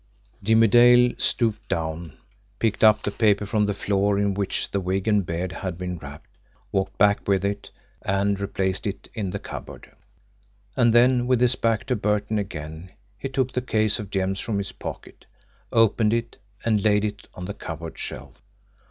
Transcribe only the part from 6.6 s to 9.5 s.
walked back with it, and replaced it in the